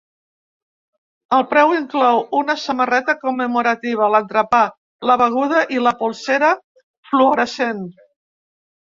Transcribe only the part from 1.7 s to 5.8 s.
inclou una samarreta commemorativa, l’entrepà, la beguda